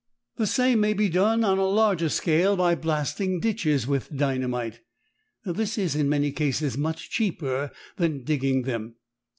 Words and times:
The 0.37 0.47
same 0.47 0.79
may 0.79 0.93
be 0.93 1.09
done 1.09 1.43
on 1.43 1.59
a 1.59 1.65
larger 1.67 2.09
scale 2.09 2.55
by 2.57 2.73
blasting 2.73 3.39
ditches 3.39 3.85
with 3.85 4.09
dynamite. 4.11 4.79
This 5.45 5.77
is 5.77 5.95
in 5.95 6.09
many 6.09 6.31
cases 6.31 6.75
much 6.75 7.11
cheaper 7.11 7.69
than 7.97 8.23
digging 8.23 8.63
them. 8.63 8.95